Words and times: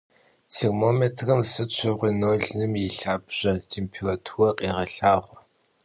Têrmomêtrım 0.53 1.41
sıt 1.51 1.69
şığui 1.77 2.11
nolım 2.21 2.73
yi 2.81 2.87
lhabje 2.97 3.53
têmpêrature 3.69 4.49
khêğelhağue. 4.57 5.35